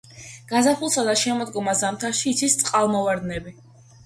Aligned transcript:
გაზაფხულსა 0.51 1.03
და 1.09 1.13
შემოდგომა-ზამთარში 1.23 2.27
იცის 2.33 2.57
წყალმოვარდნები. 2.63 3.55